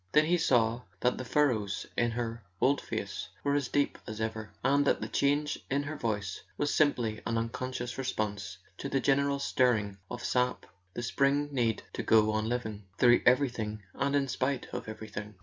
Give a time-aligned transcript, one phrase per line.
[0.13, 4.51] Then he saw that the furrows in her old face were as deep as ever,
[4.63, 9.37] and that the change in her voice was simply an unconscious response to the general
[9.37, 14.65] stirring of sap, the spring need to go on living, through everything and in spite
[14.73, 15.35] of everything.